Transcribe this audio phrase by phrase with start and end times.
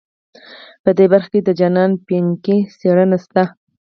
[0.83, 3.43] په دې برخه کې د جاناتان پینکني څېړنه شته.